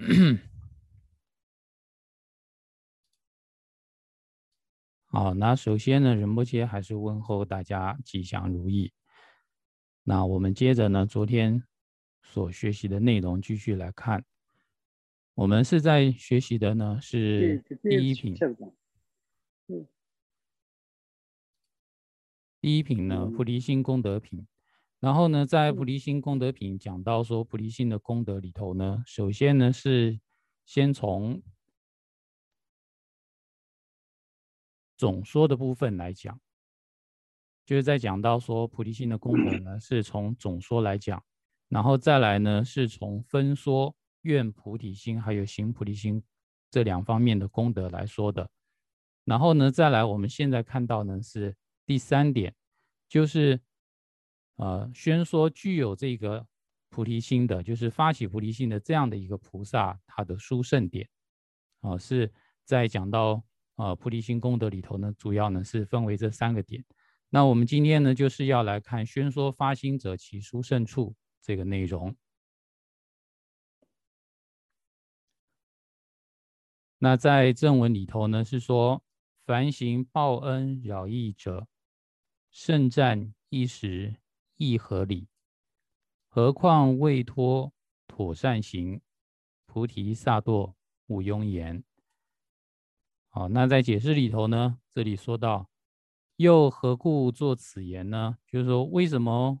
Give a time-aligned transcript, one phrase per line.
[5.04, 8.92] 好，那首先呢，仁波切还是问候大家吉祥如意。
[10.04, 11.62] 那我们接着呢，昨天
[12.22, 14.24] 所学习的内容继续来看。
[15.34, 18.34] 我们是在学习的呢是第一品。
[22.60, 24.46] 第一品呢，菩提心功德品。
[25.00, 30.20] 然后呢，在菩提心功德品讲到说，菩提心的功德里头呢，首先呢是
[30.64, 31.42] 先从。
[34.96, 36.38] 总说的部分来讲，
[37.64, 41.24] 就是在讲到说菩提心的功德呢，是从总说来讲，
[41.70, 46.22] 然后再来呢，是从分说愿菩提心还有行菩提心
[46.70, 48.50] 这两方面的功德来说的。
[49.24, 51.56] 然后呢，再来我们现在看到呢是
[51.86, 52.54] 第三点，
[53.08, 53.58] 就是
[54.60, 56.46] 呃宣说具有这个
[56.88, 61.08] 菩提心的，就是发起菩提心的这样的一个菩萨，他的殊胜点
[61.80, 62.32] 啊，是
[62.64, 63.42] 在讲到。
[63.76, 66.84] 啊，菩提心功德里头呢，主要呢是分为这三个点。
[67.30, 72.14] 那我们今天呢，就是要来看宣说发心者其殊胜处这个内容。
[76.98, 79.02] 那在正文里头呢，是说
[79.46, 81.66] 凡行报恩饶益者，
[82.50, 84.14] 胜战一时
[84.60, 85.26] 亦合理，
[86.28, 87.72] 何况未脱
[88.06, 89.00] 妥善行，
[89.64, 90.74] 菩提萨埵
[91.06, 91.82] 无庸言。
[93.30, 95.70] 好，那在解释里头呢，这里说到，
[96.36, 98.36] 又何故作此言呢？
[98.46, 99.58] 就是说，为什么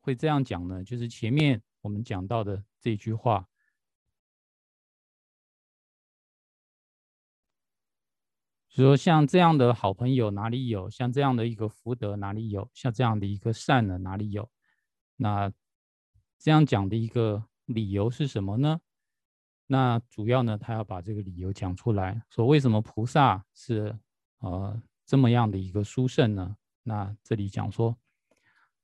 [0.00, 0.84] 会这样讲呢？
[0.84, 3.48] 就是前面我们讲到的这句话，
[8.74, 10.88] 说像这样的好朋友哪里有？
[10.88, 12.70] 像这样的一个福德哪里有？
[12.72, 14.50] 像这样的一个善呢哪里有？
[15.16, 15.52] 那
[16.38, 18.80] 这样讲的一个理由是什么呢？
[19.66, 23.94] 那主要呢，他要把这个理由讲出来，说为什么菩萨是
[24.38, 26.56] 呃这么样的一个殊胜呢？
[26.82, 27.94] 那这里讲说，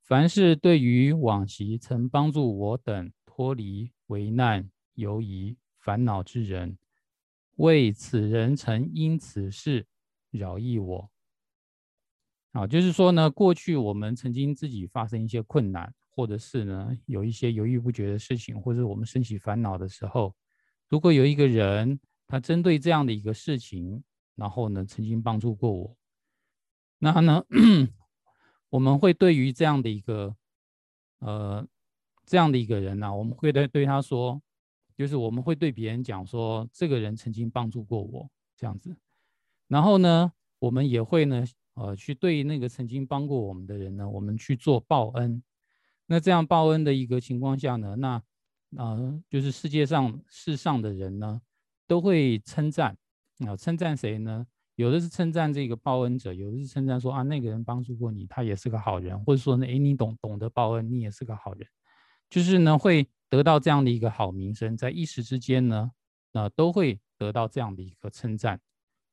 [0.03, 6.77] 凡是对于往昔曾帮助我等脱离危难、犹疑、烦恼之人，
[7.59, 9.87] 为此人曾因此事
[10.31, 11.11] 饶益我。
[12.53, 20.35] 啊，就是说呢，过去我们曾经自己发生一些困难，或者是呢有一些犹豫不决的事情，或者我们升起烦恼的时候。
[20.89, 24.03] 如果有一个人，他针对这样的一个事情，
[24.35, 25.97] 然后呢，曾经帮助过我，
[26.99, 27.45] 那呢，
[28.71, 30.35] 我们会对于这样的一个，
[31.19, 31.67] 呃，
[32.25, 34.41] 这样的一个人呢，我们会对对他说，
[34.99, 38.95] 就是我们会对别人讲说，这个人曾经帮助过我，这样子。
[39.67, 41.43] 然后呢，我们也会呢，
[41.73, 45.43] 呃，去对那个曾经帮过我们的人呢，我们去做报恩。
[46.07, 48.23] 那这样报恩的一个情况下呢，那。
[48.77, 48.99] 啊，
[49.31, 51.41] 就是世界上世上的人呢，
[51.87, 52.95] 都会称赞
[53.47, 54.47] 啊，称赞谁呢？
[54.75, 61.67] 有的是称赞这个报恩者，有的是称赞说啊，那个人帮助过你，他也是个好人，或者说呢，哎，你懂懂得报恩，你也是个好人，
[62.29, 65.93] 就是呢，会得到这样的一个好名声，在一时之间呢，
[66.33, 68.61] 那都会得到这样的一个称赞，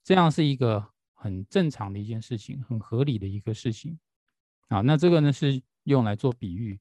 [0.03, 3.99] 这样是一个很正常的一件事情，很合理的一个事情
[4.67, 4.81] 啊。
[4.81, 6.79] 那这个呢，是用来做比喻。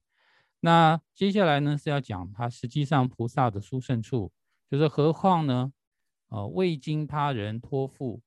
[0.60, 4.32] 那接下来呢是要讲他实际上菩萨的殊胜处，
[4.70, 5.72] 就是何况呢，
[6.28, 8.22] 呃，未经他人托付，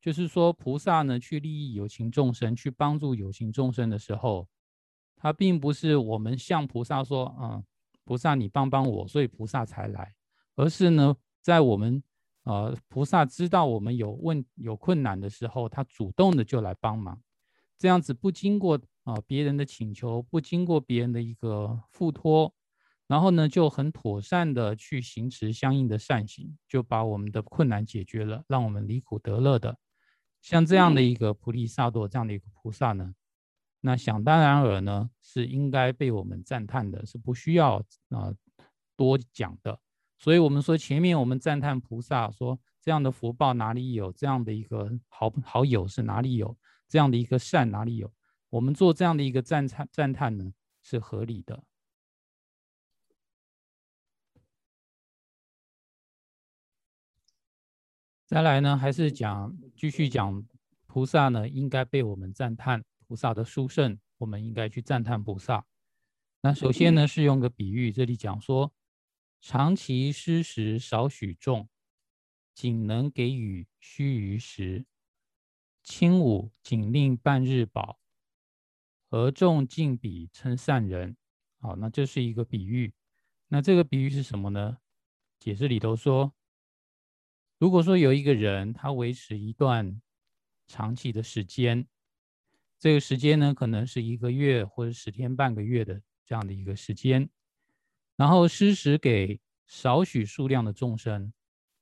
[0.00, 4.46] 就是说菩萨呢去利益有情众生，去帮助有情众生的时候，
[5.16, 7.64] 他并不是我们向菩萨说，嗯，
[8.04, 10.14] 菩萨你帮帮我，所以菩萨才来，
[10.56, 12.02] 而是呢，在我们
[12.44, 17.20] 呃菩萨知道我们有问有困难的时候，他主动的就来帮忙，
[17.78, 18.80] 这样子不经过。
[19.04, 22.54] 啊，别人的请求不经过别人的一个付托，
[23.06, 29.76] 然后呢就很妥善的去行持相应的善行，就把我们的困难解决了，让我们离苦得乐的。
[30.40, 33.14] 像这样的一个菩提萨埵这样的一个菩萨呢，
[33.86, 37.76] 那想当然尔呢是应该被我们赞叹的，是不需要
[38.08, 38.34] 啊
[38.96, 39.78] 多讲的。
[40.16, 46.56] 所以我们说前面我们赞叹菩萨说这样的福报哪里有，这样的一个好好友是哪里有，
[46.88, 48.10] 这样的一个善哪里有。
[48.48, 51.62] 我们做这样的一个赞叹赞叹呢，是合理的。
[58.24, 60.42] 再来呢，还是讲继续讲
[60.86, 65.66] 菩萨呢，应该被我们赞叹菩萨的殊胜，我们应该去赞叹菩萨。
[66.40, 68.72] 那首先呢，是用个比喻，这里讲说，
[69.40, 71.68] 长期施食少许众，
[72.54, 74.84] 仅能给予须臾食，
[75.82, 77.98] 轻午仅令半日饱。
[79.10, 81.16] 而众尽彼称善人，
[81.60, 82.92] 好，那这是一个比喻。
[83.48, 84.78] 那这个比喻是什么呢？
[85.38, 86.34] 解释里头说，
[87.58, 90.02] 如果说有一个人他维持一段
[90.66, 91.86] 长期的时间，
[92.84, 97.30] 这个时间呢可能是一个月或者十天半个月的这样的一个时间，
[98.14, 101.32] 然后施食给少许数量的众生，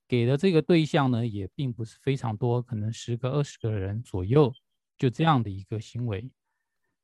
[0.07, 4.55] 给的这个对象呢也并不是非常多，可能十个二十个人左右，
[4.97, 6.31] 就这样的一个行为。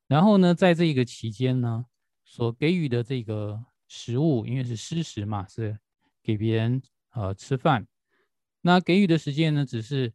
[0.07, 1.85] 然后呢，在这个期间呢，
[2.23, 5.77] 所给予的这个食物，因为是施食嘛，是
[6.23, 7.85] 给别人呃吃饭。
[8.61, 10.13] 那给予的时间呢，只是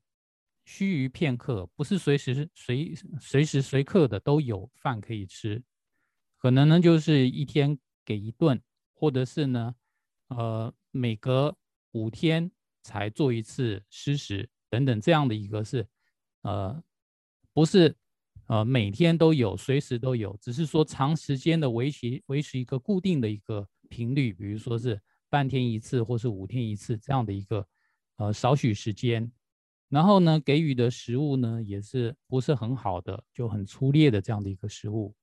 [0.64, 5.62] 须臾片刻，不是随时随随时随刻的都有饭可以吃。
[6.37, 8.61] 可能呢，就是一天给一顿，
[8.93, 9.75] 或者是呢，
[10.28, 11.56] 呃，每隔
[11.93, 12.50] 五天
[12.82, 15.87] 才做一次施食等等这样的一个是，
[16.43, 16.82] 呃，
[17.52, 17.96] 不是。
[18.46, 25.00] 呃，每天都有，随时都有，只是说长时间的维持维持一个固定的一个频率，比如说是
[25.31, 27.66] 半天一次，或是五天一次这样的一个
[28.16, 29.32] 呃少许时间。
[29.94, 35.14] 然后呢，给予的食物呢也是不是很好的，就很粗劣的这样的一个食物。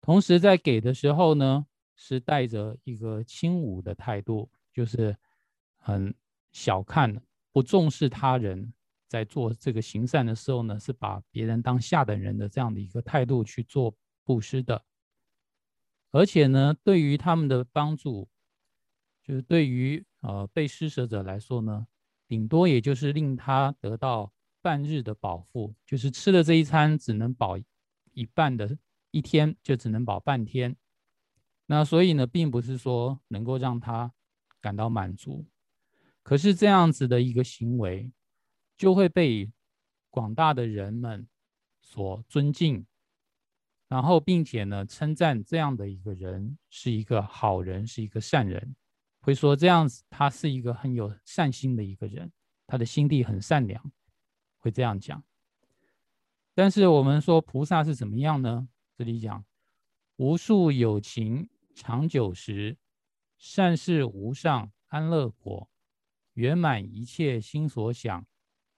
[0.00, 5.14] 同时在给的时候呢，是带着一个轻侮的态度，就是
[5.76, 6.14] 很
[6.52, 8.72] 小看、不重视他人。
[9.08, 13.94] 在做这个行善的时候呢，是把别人当下等人的这样的一个态度去做
[14.24, 14.82] 布施的，
[16.10, 18.28] 而且呢，对于他们的帮助，
[19.22, 21.86] 就是对于呃被施舍者来说呢，
[22.28, 24.32] 顶多也就是令他得到
[24.62, 27.56] 半日的饱腹，就是吃了这一餐只能饱
[28.12, 28.78] 一半的
[29.10, 30.76] 一天，就只能饱半天。
[31.66, 34.12] 那所以呢，并不是说能够让他
[34.60, 35.46] 感到满足，
[36.22, 38.12] 可是这样子的一个行为。
[38.78, 39.50] 就会被
[40.10, 41.26] 广大的人们
[41.80, 42.84] 所尊敬，
[43.88, 48.76] 然后并且呢称赞这样的一个人是一个好人，是一个善人，
[49.26, 52.30] 会说这样子他是一个很有善心的一个人，
[52.64, 53.90] 他的心地很善良，
[54.56, 55.20] 会这样讲。
[56.54, 58.68] 但是我们说菩萨是怎么样呢？
[58.96, 59.44] 这里讲
[60.14, 62.78] 无数有情长久时，
[63.36, 65.68] 善事无上安乐果，
[66.34, 68.24] 圆满一切心所想。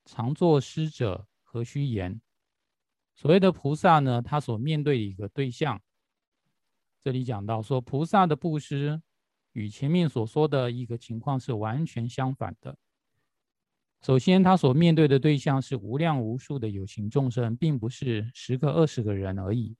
[0.06, 2.22] 常作施者何须言？
[3.14, 5.82] 所谓的菩萨呢，他所面对的一个对象，
[7.02, 9.02] 这里讲到说，菩萨的布施
[9.52, 12.76] 与前面所说的一个情况是完全相反的。
[14.00, 19.76] 首先，他所面对的对象是无量无数的有情众生，并不是十个、二十个人而已，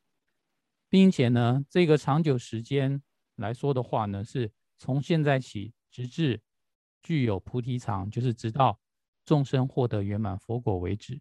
[0.89, 3.03] 并且呢，这个长久时间
[3.37, 6.41] 来说的话呢，是从现在起直至
[7.03, 8.81] 具有菩提场，就是直到。
[9.25, 11.21] 众生获得圆满佛果为止，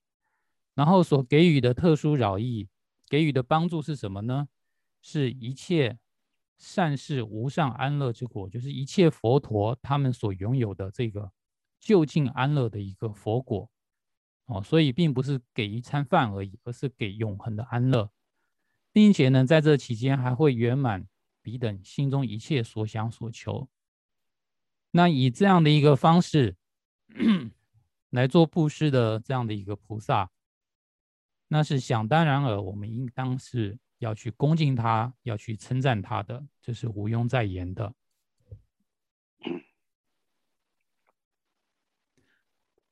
[0.76, 2.70] 然后所给予的特殊饶益，
[3.10, 4.48] 给予的帮助是什么呢？
[5.02, 6.00] 是一切
[6.58, 11.32] 善事无上安乐之果，就是一切佛陀他们所拥有的这个
[11.80, 13.70] 就近安乐的一个佛果
[14.46, 14.62] 哦。
[14.62, 18.12] 所以并不是给一餐饭而已，而是给永恒的安乐，
[18.92, 21.08] 并且呢，在这期间还会圆满
[21.42, 23.70] 彼等心中一切所想所求。
[24.92, 26.56] 那以这样的一个方式。
[28.12, 30.32] 来做布施的这样的一个菩萨，
[31.50, 37.94] 那是想当然尔，我们应当是要去恭敬他，要去称赞他的，这是毋庸再言的。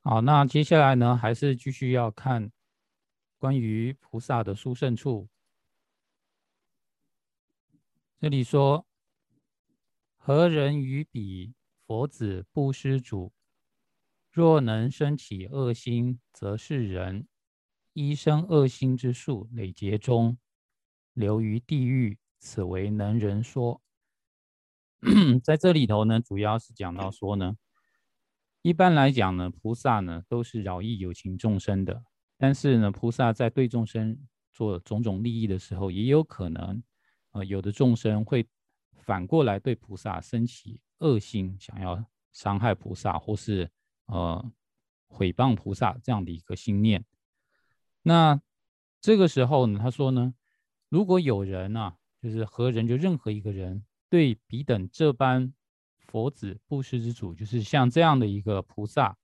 [0.01, 2.51] 好，那接下来呢，还是继续要看
[3.39, 5.27] 关于菩萨的殊胜处。
[8.19, 8.87] 这里说：
[10.17, 11.53] 何人于彼
[11.85, 13.33] 佛子布施主？
[14.31, 17.27] 若能生起恶心，则是人
[17.93, 20.37] 一生恶心之数累劫中，
[21.15, 22.19] 流于地狱。
[22.37, 23.81] 此为能人说。
[25.43, 27.57] 在这里头呢，主要是讲到说呢，
[28.61, 32.03] 一般来讲呢，菩萨呢都是饶益有情众生的，
[32.37, 34.15] 但是呢，菩萨在对众生
[34.53, 36.83] 做种种利益的时候，也有可能，
[37.31, 38.47] 呃，有的众生会
[38.93, 43.71] 反过来对菩萨生起恶心，想要伤害菩萨，或是。
[44.07, 44.51] 呃，
[45.07, 47.03] 毁谤菩萨这样的一个心念，
[48.03, 48.39] 那
[49.01, 50.35] 这个时候呢，他说呢，
[50.89, 55.53] 如果有人呢，就是何人就任何一个人对彼等这般
[55.99, 59.17] 佛子布施之主，就是像这样的一个菩萨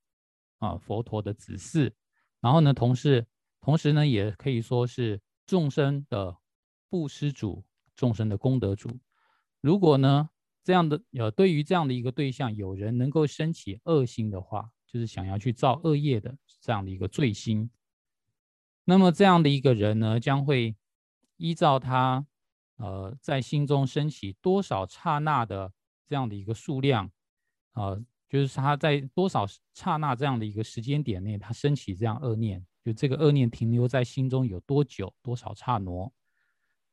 [0.60, 1.91] 啊，佛陀的子嗣，
[2.39, 3.25] 然后呢，同时
[3.60, 6.38] 同时呢，也可以说是众生的
[6.89, 7.63] 布施主，
[7.96, 9.00] 众生的功德主。
[9.62, 10.30] 如果呢？
[10.63, 17.68] 这样的呃，对于这样的一个对象，有人能够升起恶心的话，就是想要去造恶业的这样的一个罪心。
[18.86, 20.75] 那么这样的一个人呢，将会
[21.41, 22.24] 依照他
[22.75, 25.74] 呃在心中升起多少刹那的
[26.05, 27.12] 这样的一个数量，
[27.74, 36.12] 呃，就是他在多少刹那这样的一个时间点内，他升起这样恶念，就这个恶念停留在心中有多久，多少刹那，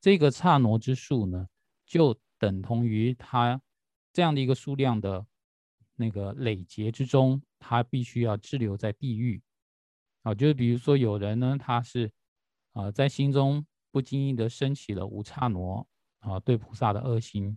[0.00, 1.47] 这个刹那之数呢，
[1.85, 3.61] 就等同于他
[4.14, 5.26] 这样的一个数量的
[5.97, 9.43] 那个累劫之中，他必须要滞留在地狱。
[10.23, 12.11] 啊，就是比如说有人呢，他是
[12.73, 15.87] 啊在心中不经意的升起了五刹那
[16.21, 17.57] 啊对菩萨的恶心，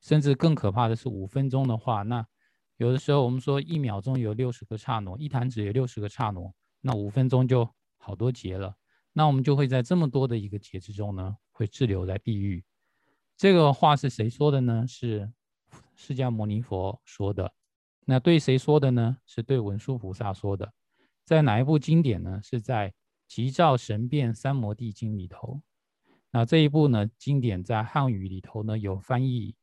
[0.00, 2.26] 甚至更可怕的是五分钟的话，那
[2.76, 8.74] 有的时候我们说一秒钟有六十个刹那，一弹指有六十个刹那，那五分钟就好多劫了。
[9.12, 12.64] 那我们就会在这么多的一个劫之中呢，会滞留在地狱。
[13.36, 14.86] 这个话是谁说的呢？
[14.86, 15.32] 是
[15.94, 17.52] 释迦牟尼佛说的。
[18.04, 19.18] 那对谁说的呢？
[19.26, 20.72] 是对文殊菩萨说的。
[21.24, 22.40] 在哪一部经典呢？
[22.42, 22.90] 是在
[23.32, 25.62] 《吉兆神变三摩地经》里头。
[26.30, 29.54] 那这一部呢，经典在汉语里头呢有翻译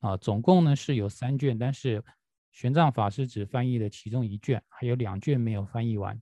[0.00, 2.02] 啊，总共呢是有三卷，但是
[2.52, 6.18] 玄奘法师只翻译了其中一卷，还有两卷没有翻译完。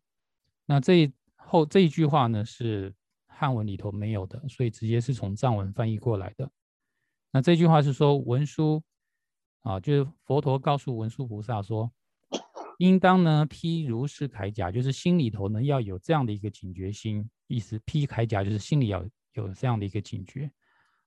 [0.67, 2.93] 那这后这一句话呢是
[3.29, 6.51] 汉文里头没有的，所以直接是从藏文翻译过来的。
[7.31, 8.83] 那这句话是说文殊
[9.61, 11.93] 啊，就是佛陀告诉文殊菩萨说。
[12.81, 17.29] 应当呢披如是铠甲，就是心里头呢要有这样的一个警觉心。
[17.47, 20.51] 意思披铠甲就是心里要有这样的一个警觉。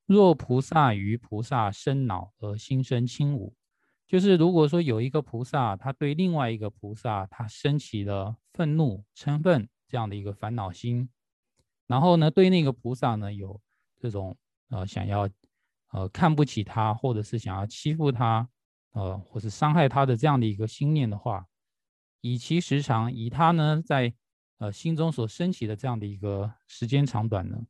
[0.05, 3.51] 若菩萨于菩萨生恼而心生轻侮，
[4.07, 11.09] 就是如果说有一个菩萨，他对另外一个菩萨，他升起了愤怒、嗔恨这样的一个烦恼心，
[11.87, 13.59] 然后呢对那个菩萨呢有
[13.99, 14.37] 这种
[14.69, 15.27] 呃想要
[15.91, 18.47] 呃看不起他，或者是想要欺负他，
[18.91, 21.43] 呃或是伤害他的这样的一个心念的话。
[22.23, 24.13] 以其时长，以他呢在
[24.57, 27.67] 呃心中所升起的这样的一个时间长短呢，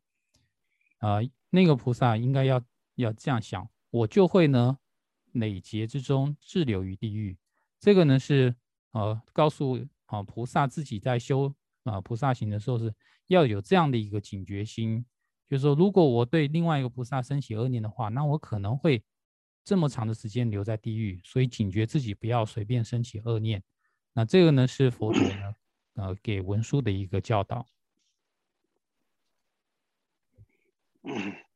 [0.99, 1.17] 啊，
[1.49, 4.77] 那个菩萨应该要要这样想，我就会呢
[5.31, 7.35] 累劫之中滞留于地狱。
[7.79, 8.55] 这个呢是
[8.91, 11.51] 呃告诉啊菩萨自己在修
[11.83, 12.93] 啊菩萨行的时候是
[13.25, 15.03] 要有这样的一个警觉心，
[15.49, 19.03] 就是说如果我对另外一个菩萨升起恶念的话，那我可能会
[19.65, 23.63] 这么长的时间留在地狱，所以警觉自己不要随便升起恶念。
[24.13, 25.55] 那这个呢是佛陀呢，
[25.95, 27.65] 呃，给文殊的一个教导。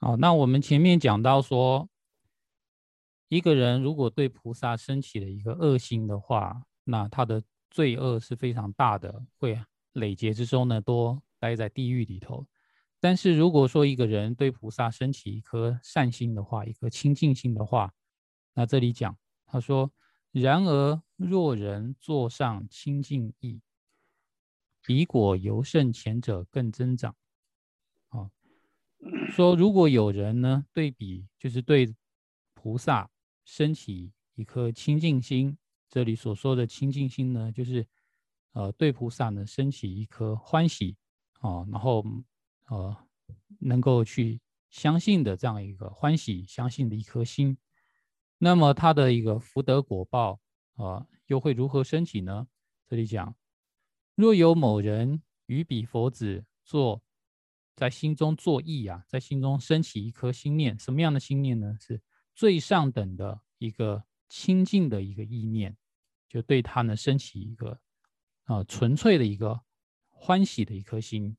[0.00, 1.88] 好，那我们前面讲到说，
[3.28, 9.60] 一个人如果对菩萨升起了一个恶心的话，那他的罪恶是非常大的，会
[9.94, 12.46] 累劫之中呢，多待在地狱里头。
[13.00, 17.94] 但是如果说一个人对菩萨升起一颗善心的话，一颗清净心的话，
[18.54, 19.92] 那这里讲他说：
[20.32, 23.60] 然而若人坐上清净意，
[24.82, 27.14] 彼果尤胜前者更增长。
[28.08, 28.32] 啊，
[29.30, 31.94] 说如果有人呢对比，就是对
[32.54, 33.08] 菩萨
[33.44, 35.56] 升起一颗清净心，
[35.88, 37.86] 这里所说的清净心呢，就是
[38.54, 40.96] 呃对菩萨呢升起一颗欢喜
[41.38, 42.04] 啊，然后。
[42.68, 42.96] 呃，
[43.60, 47.56] 能够去相信的这样一个欢喜相信的一颗心，
[48.38, 50.40] 那么他的一个福德果报
[50.76, 52.46] 啊，又会如何升起呢？
[52.86, 53.34] 这里讲，
[54.14, 57.02] 若有某人与彼佛子做
[57.74, 61.76] 在心中作意啊，在心中升起一颗心念，什么样的心念呢？
[61.80, 62.02] 是
[62.34, 65.76] 最上等的一个清净的一个意念，
[66.28, 67.80] 就对他呢升起一个
[68.44, 69.60] 啊纯粹的一个
[70.10, 71.36] 欢喜的一颗心。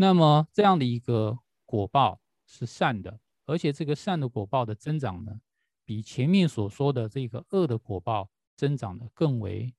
[0.00, 5.40] 那么这样的一个果报是善的，而且这个善的果报的增长呢，
[5.84, 9.74] 比前面所说的这个恶的果报增长的更为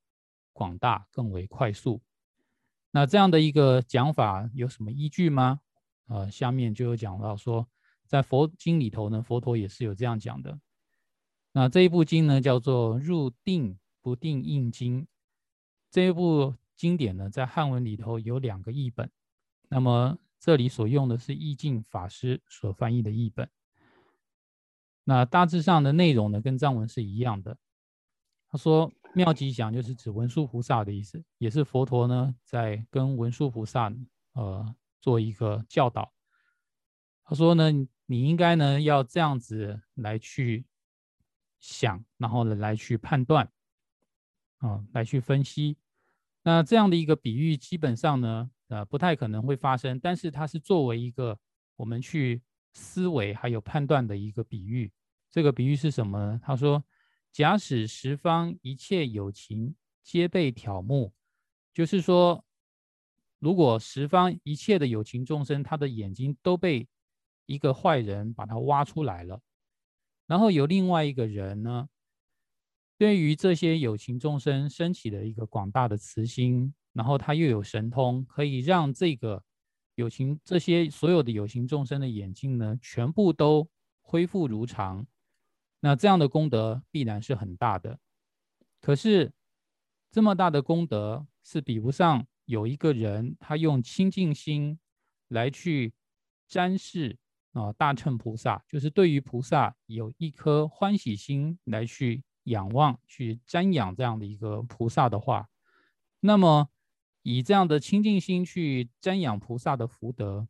[0.52, 2.02] 广大、更为快速。
[2.92, 5.62] 那这样的一个讲法有什么依据吗？
[6.08, 7.70] 呃，下面就有讲到说，
[8.06, 10.60] 在佛经里头呢，佛陀也是有这样讲的。
[11.54, 15.04] 那这一部经呢，叫做《入定不定印经》。
[15.90, 19.10] 这一部经典呢，在汉文里头有两个译本。
[19.70, 23.48] 那么这里所用的是意境法师所翻译的译本。
[25.04, 27.58] 那大致上的内容呢，跟藏文是一样的。
[28.48, 33.94] 他说妙吉祥就是指文殊菩萨的意思，也是佛陀呢在跟文殊菩萨
[34.34, 36.12] 呃做一个教导。
[37.24, 37.72] 他说呢，
[38.08, 40.66] 你应该呢要这样子来去
[41.60, 43.52] 想，然后呢来去判断，
[44.58, 45.78] 啊，来去分析。
[46.42, 48.50] 那这样的一个比喻，基本上呢。
[48.70, 51.38] 呃，不太可能会发生，但是它是作为一个
[51.76, 52.42] 我们去
[52.74, 54.92] 思维还有判断的一个比喻。
[55.30, 56.40] 这个比喻是什么呢？
[56.42, 56.84] 他说
[57.32, 61.14] ：“假使十方一切有情皆被挑目，
[61.72, 62.44] 就是说，
[63.38, 66.88] 如果十方一切的有情众生，他的眼睛都被
[67.46, 69.40] 一个坏人把他挖出来了，
[70.26, 71.90] 然后有另外一个人呢，
[72.98, 79.44] 对于这些有情众生升起的一个广大的慈心，然后他又有神通，可以让这个
[79.96, 83.70] 有情这些所有的有情众生的眼睛呢，全部都
[84.02, 85.06] 恢复如常。
[85.80, 88.00] 那这样的功德必然是很大的。
[88.82, 89.32] 可是
[90.12, 94.80] 这么大的功德是比不上有一个人他用清净心
[95.28, 95.94] 来去
[96.50, 97.18] 瞻视。
[97.54, 105.50] 啊，大乘菩萨就是对于菩萨有一颗欢喜心来去仰望、去瞻仰这样的一个菩萨的话，
[106.20, 106.70] 那么
[107.24, 110.48] 以这样的清净心去瞻仰菩萨的福德，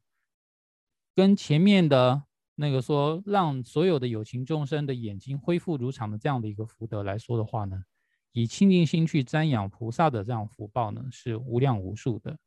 [1.15, 2.23] 跟前面的
[2.55, 7.83] 那个说让所有的有情众生的眼睛恢复如常的这样的一个福德来说的话呢，
[8.31, 12.37] 以清净心去瞻仰菩萨的这样福报呢，是无量无数的。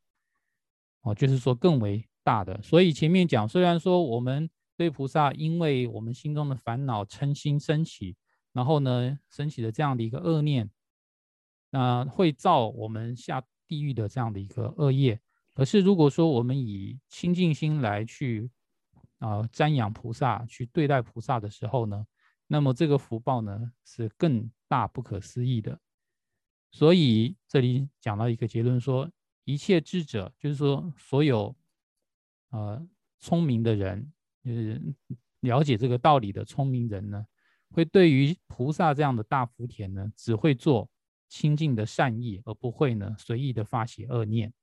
[1.01, 2.07] 哦，就是说更为。
[2.25, 8.15] 大的，所以前面讲，虽然说我们对菩萨，因为我们心中的烦恼嗔心升起，
[8.53, 10.71] 然后呢，升起的这样的一个恶念，
[11.71, 15.19] 那会造我们下地狱的这样的一个恶业。
[15.53, 18.49] 可是如果说我们以清净心来去
[19.19, 22.05] 啊瞻仰菩萨，去对待菩萨的时候呢，
[22.47, 25.79] 那么这个福报呢是更大不可思议的。
[26.71, 29.09] 所以这里讲到一个结论，说
[29.43, 31.55] 一切智者，就是说所有。
[32.55, 32.87] 呃，
[33.19, 34.79] 聪明的人，就是
[35.39, 37.25] 了解这个道理的聪明人呢，
[37.71, 40.87] 会对于菩萨这样的大福田呢，只会做
[41.33, 44.53] 清净的善意，而不会呢随意的发起恶念。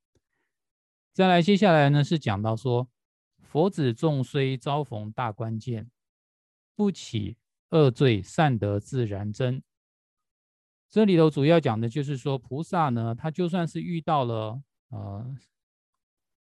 [1.12, 2.89] 再来，接下来呢是讲到说，
[3.43, 5.91] 佛子众虽遭逢大关键，
[6.77, 7.37] 不起
[7.71, 9.61] 恶罪，善德自然增。
[10.89, 15.37] 这里头主要讲的就是说，菩萨呢，他就算是遇到了呃。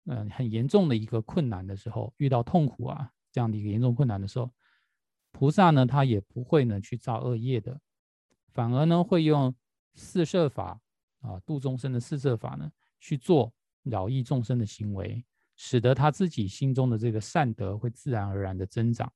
[0.05, 4.51] 嗯，很严重的一个困难的时候，遇到痛苦啊，这样的一个严重困难的时候，
[5.31, 7.81] 菩萨呢，他也不会呢去造恶业的，
[8.53, 9.55] 反而呢会用
[9.95, 10.81] 四摄法
[11.21, 13.53] 啊，度众生的四摄法呢去做
[13.83, 15.25] 饶益众生的行为，
[15.57, 19.13] 使得他自己心中的这个善德会自然而然的增长。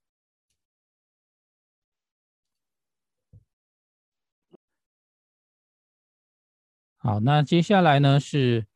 [6.96, 8.66] 好，那接下来呢是。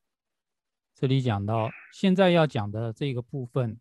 [0.92, 3.80] 这里讲到，现在要讲的这个部分，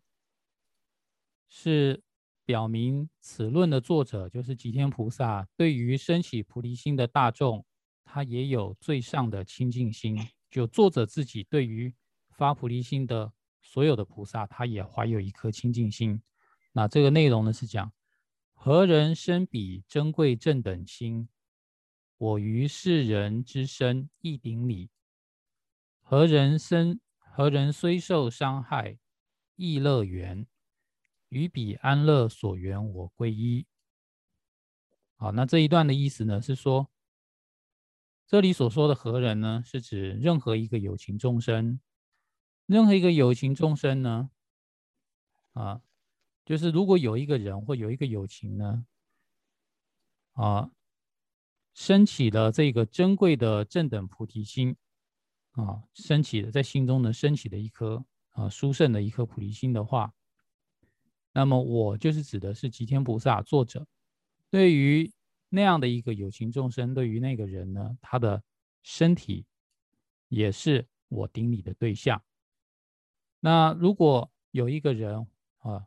[1.50, 2.02] 是
[2.46, 7.66] 表明此论的作者就是吉天菩萨，对于升起菩提心的大众，
[8.04, 10.18] 他也有最上的清净心。
[10.50, 11.94] 就作者自己对于
[12.30, 13.32] 发菩提心的
[13.62, 16.20] 所有的菩萨，他也怀有一颗清净心。
[16.72, 17.92] 那这个内容呢是讲，
[18.52, 21.28] 何人生彼珍贵正等心？
[22.18, 24.90] 我于世人之身亦顶礼。
[26.02, 27.00] 何人生？
[27.18, 28.98] 何人虽受伤害，
[29.54, 30.46] 亦乐园？
[31.28, 33.64] 于彼安乐所缘，我归依。
[35.14, 36.90] 好，那这一段的意思呢，是说，
[38.30, 41.80] 这里所说的何人呢，是指任何一个有情众生，
[42.64, 44.30] 任何一个有情众生呢，
[45.52, 45.82] 啊，
[46.44, 48.86] 就是如果有一个人或有一个有情呢，
[50.34, 50.70] 啊，
[51.74, 54.76] 升起了这个珍贵的正等菩提心。
[55.50, 60.14] 啊，升起的在心中呢，升起的一颗啊殊胜的一颗菩提心的话，
[61.32, 63.88] 那么我就是指的是吉天菩萨作者，
[64.48, 65.12] 对于
[65.50, 68.42] 那样的一个有情众生，对于那个人呢，他的
[68.82, 69.44] 身体
[70.28, 72.22] 也是我顶礼的对象。
[73.40, 75.26] 那如果有一个人
[75.58, 75.84] 啊，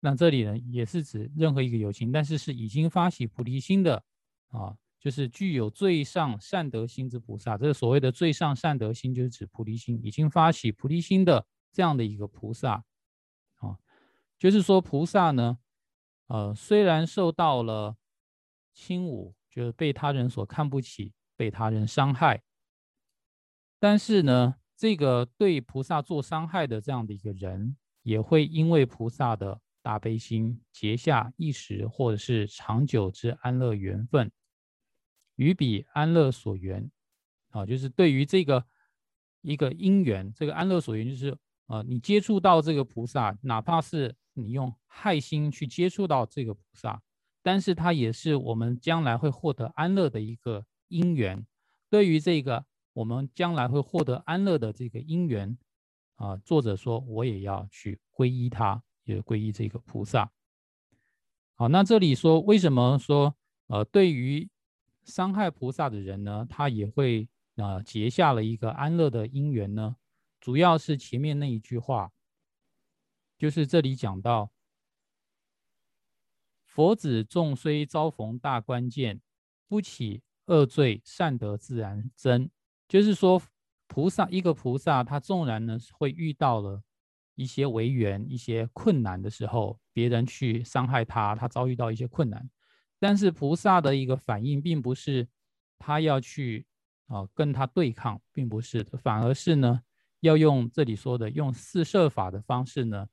[0.00, 4.04] 那这里呢也是指任何一个有情，但是是已经发起菩提心的
[4.48, 4.76] 啊。
[5.00, 12.84] 就是具有最上善德心之菩萨，这个所谓的最上善德心，就是指菩提心，已经发起菩提心的这样的一个菩萨
[13.56, 13.76] 啊。
[14.38, 15.58] 就是说，菩萨呢，
[16.28, 17.96] 呃，虽然受到了
[18.72, 22.42] 轻侮，就是被他人所看不起，被他人伤害，
[23.78, 34.30] 但是呢，这个对菩萨做伤害的这样的一个人，也会因为菩萨的大悲心，结下一时或者是长久之安乐缘分。
[35.36, 36.90] 于彼安乐所缘，
[37.50, 38.64] 啊，就是对于这个
[39.40, 47.02] 一个因缘，这个安乐所缘，就是啊，你接触到这个菩萨，哪怕是你用害心去接触到这个菩萨，
[47.42, 51.44] 但是它也是我们将来会获得安乐的一个因缘。
[51.90, 55.58] 对于这个我们将来会获得安乐的这个因缘，
[56.14, 60.30] 啊，作者说我也要去皈依他，也皈依这个菩萨。
[61.54, 63.34] 好，那这里说为什么说
[63.66, 64.48] 呃，对于
[65.04, 69.96] 伤害菩萨的人呢，他也会啊结下了一个安乐的因缘呢。
[70.40, 72.12] 主要是前面那一句话，
[73.36, 74.51] 就是这里讲到
[76.74, 79.20] 佛子众虽遭逢大关键，
[79.68, 82.48] 不起恶罪，善德自然增。
[82.88, 83.42] 就是说，
[83.86, 86.82] 菩萨一个菩萨，他纵然呢会遇到了
[87.34, 92.48] 一些违缘、一些困难的时候，别人去伤害他，他遭遇到一些困难，
[92.98, 95.28] 但是菩萨的一个反应，并不是
[95.78, 96.64] 他要去
[97.08, 99.82] 啊跟他对抗，并不是的，反而是呢
[100.20, 103.06] 要用这里说的用四摄法的方式呢，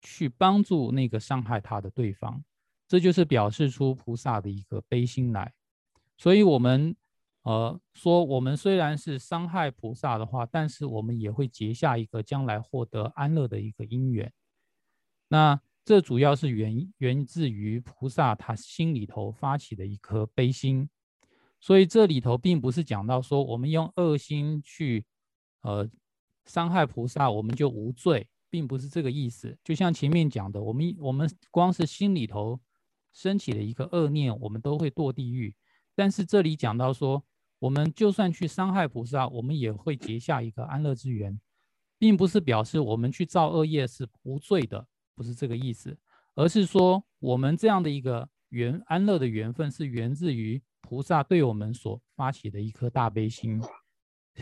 [0.00, 2.42] 去帮助那个伤害他的对方。
[2.92, 5.54] 这就是表示出菩萨的一个悲心来，
[6.18, 6.94] 所以，我们
[7.40, 14.30] 呃说，我们虽然是伤害菩萨的话，但是我们也会结下一个将来获得安乐的一个因缘。
[15.28, 20.86] 那这主要是源源自于菩萨他心里头发起的一颗悲心，
[21.62, 25.06] 所以这里头并不是讲到说我们用恶心去
[25.62, 25.88] 呃
[26.44, 29.56] 伤害菩萨，我们就无罪，并不是这个意思。
[29.64, 32.60] 就像前面讲的，我们我们光是心里头。
[33.12, 35.54] 升起了一个恶念，我们都会堕地狱。
[35.94, 37.24] 但是这里讲到说，
[37.58, 41.38] 我们就算去伤害菩萨，我们也会结下一个安乐之缘，
[41.98, 45.96] 并不是表示我们去造恶业是无罪的，不是这个意思，
[46.34, 53.62] 而是说我们这样的一个缘安乐的缘分是源自于菩萨对我们所发起的一颗大悲心，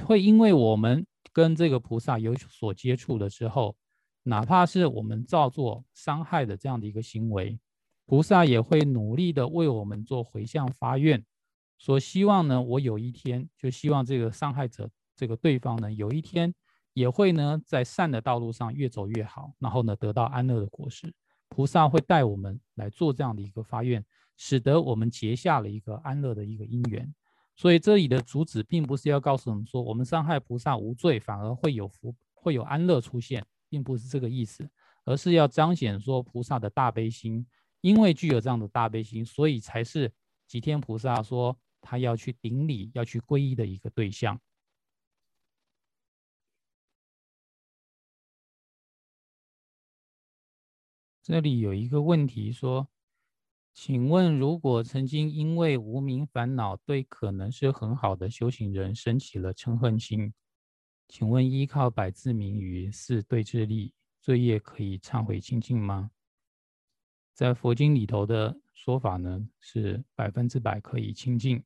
[0.05, 3.77] 会因为我们跟这个菩萨有所接触的时候，
[4.23, 7.59] 哪怕是我们造作伤害的这样的一个行为。
[8.11, 11.25] 菩萨也会努力的为我们做回向发愿，
[11.79, 16.53] 说希望呢，我有一天就希望这个伤害者这个对方呢，有一天
[16.93, 21.15] 也会呢在善的道路上越走越好，然后呢得到安乐的果实。
[21.51, 24.05] 菩萨会带我们来做这样的一个发愿，
[24.37, 27.15] 使得我们结下了一个安乐的一个因缘。
[27.55, 34.69] 所以这里的主旨并不是要告诉我们说我们伤害菩萨无罪，反而会有福会有安乐出现，并不是这个意思，
[35.05, 37.47] 而是要彰显说菩萨的大悲心。
[37.81, 40.13] 因为具有这样的大悲心，所以才是
[40.47, 44.41] 吉天菩萨说他要去顶礼、要去皈依的一个对象。
[51.23, 52.89] 这里有一个问题说
[53.73, 60.35] ：“请问，如果曾经因为无名烦恼对可能是很好的修行人升起了嗔恨心，
[61.09, 66.11] 请问依靠百字明语是对治力，罪业可以忏悔清净吗？”
[67.41, 71.65] 在佛经里头的说法呢，是百分之百可以清净。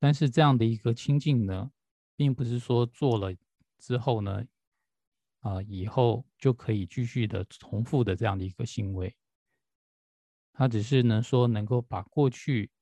[0.00, 1.70] 但是这样的一个清净呢，
[2.16, 3.32] 并不是说做了
[3.78, 4.44] 之后呢，
[5.38, 9.14] 啊，以后就可以继续的重复的这样的一个行为。
[10.52, 12.72] 它只是呢说能够把过去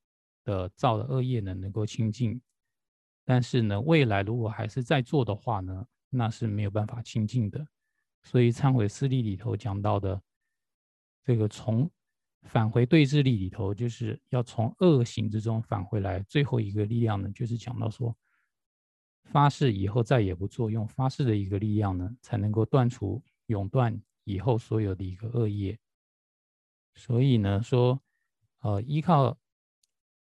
[0.43, 2.41] 的造的恶业呢能够清净，
[3.23, 7.67] 但是呢未来如果还是在做的话呢，那是没有办法清净的。
[8.23, 10.19] 所以忏悔四例里头讲到的。
[11.23, 11.89] 这个从
[12.43, 16.21] 返回对峙力里头，就是要从恶行之中返回来。
[16.21, 18.15] 最后一个力量呢，就是讲到说，
[19.25, 25.77] 发誓以后再也不做，用发誓的一个力量呢，才能够断除、永断以后所有的一个恶业。
[26.95, 28.01] 所以呢，说，
[28.61, 29.37] 呃，依靠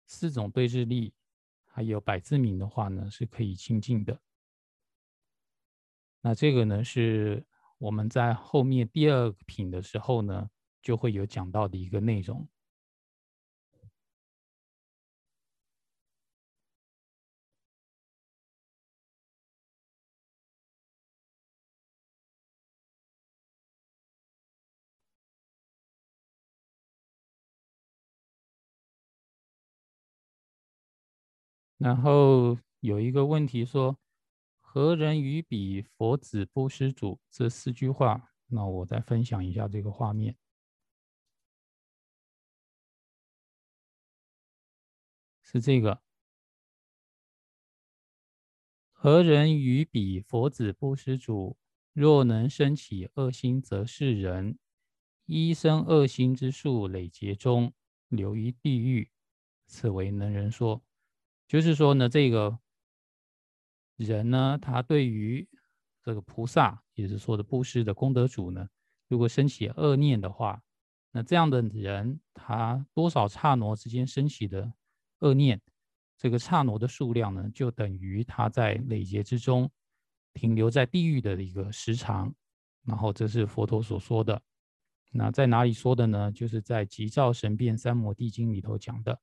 [0.06, 1.12] 四种对峙力，
[1.66, 4.18] 还有百字明的话呢，是可以清净的。
[6.22, 7.46] 那这个呢，是
[7.76, 10.48] 我们在后面第二品的时候呢。
[10.88, 12.48] 就会有讲到的一个内容。
[31.76, 33.98] 然后有一个问题说
[34.62, 40.34] ：“何人于彼佛子不施主？”这四句话，那我再分享一下这个画面。
[45.50, 46.02] 是这个，
[48.92, 51.56] 何人于彼佛子不施主？
[51.94, 54.58] 若能生起恶心，则是人。
[55.24, 57.72] 一生恶心之数累劫中，
[58.08, 59.10] 流于地狱，
[59.64, 60.84] 此为能人说。
[61.46, 62.58] 就是说呢，这个
[63.96, 65.48] 人呢，他对于
[66.02, 68.68] 这个菩萨，也是说的布施的功德主呢，
[69.06, 70.62] 如果升起恶念的话，
[71.12, 74.74] 那这样的人，他多少刹那之间升起的。
[75.20, 75.60] 恶念，
[76.16, 79.70] 这个刹那的数量呢，就等于他在累劫之中
[80.34, 82.34] 停留在地狱的一个时长。
[82.84, 84.40] 然后这是佛陀所说的。
[85.10, 86.32] 那在哪里说的呢？
[86.32, 89.20] 就是在《急躁神变三摩地经》里头讲的。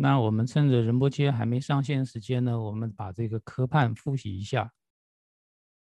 [0.00, 4.72] 那我们趁着仁波切还没上线时间呢，我们把这个科判复习一下。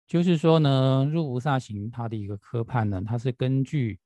[0.08, 4.00] 就是说呢，入无萨行它的一个科判呢，它是根据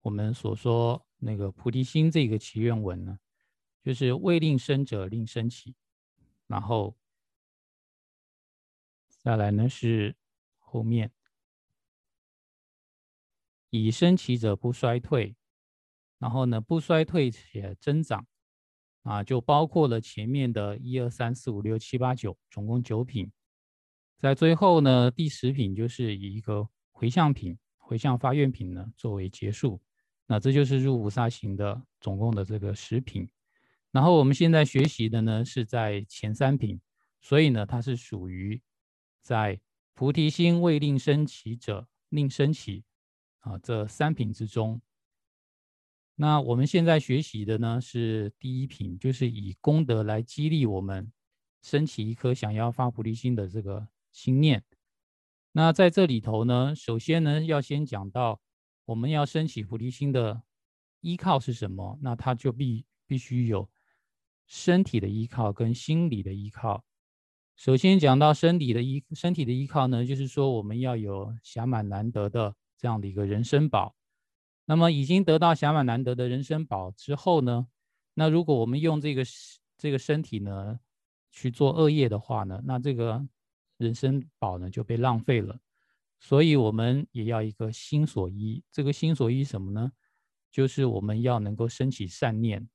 [0.00, 3.18] 我们所说那个菩提心这个祈愿文呢，
[3.82, 5.74] 就是未令生者令生起，
[6.46, 6.96] 然后
[9.18, 10.16] 再来呢是
[10.58, 11.12] 后面
[13.68, 15.36] 以生起者不衰退，
[16.16, 18.26] 然后呢不衰退且增长。
[19.02, 23.30] 啊，就包括了前面的一二三四五六七八九，总共九品。
[24.18, 29.80] 在最后呢，第十品就是以一个回向品、回向发愿品呢作为结束。
[30.26, 33.28] 那这就是入五沙行的总共的这个十品。
[33.90, 36.80] 然后我们现在学习的呢是在前三品，
[37.20, 38.60] 所以呢它是属于
[39.22, 39.58] 在
[39.94, 42.84] 菩提心未令升起者令升起
[43.40, 44.80] 啊这三品之中。
[46.20, 51.10] 那我们现在学习的呢是第一品，就是以功德来激励我们
[51.62, 54.62] 升起一颗想要发菩提心的这个心念。
[55.52, 58.38] 那在这里头呢，首先呢要先讲到
[58.84, 60.42] 我们要升起菩提心的
[61.00, 61.98] 依靠是什么？
[62.02, 63.70] 那它就必必须有
[64.46, 66.84] 身体的依靠跟心理的依靠。
[67.56, 73.96] 首先讲到身体的依身体的依靠呢，就是说我们要有暇满难得的这样的一个人生宝。
[74.70, 77.66] 那么已经得到暇满难得的人生宝之后呢？
[78.14, 79.24] 那如果我们用这个
[79.76, 80.78] 这个身体呢
[81.32, 83.26] 去做恶业的话呢，那这个
[83.78, 85.58] 人生宝呢就被浪费了。
[86.20, 88.62] 所以我们也要一个心所依。
[88.70, 89.90] 这个心所依什么呢？
[90.52, 92.68] 就是我们要能够升起善念。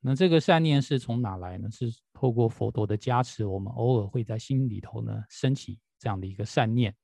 [0.00, 1.70] 那这个善念是从哪来呢？
[1.70, 6.96] 是透过佛陀的加持，我们偶尔会在心里头呢升起这样的一个善念。